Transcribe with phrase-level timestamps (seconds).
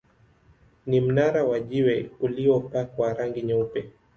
[0.85, 3.89] Ni mnara wa jiwe uliopakwa rangi nyeupe.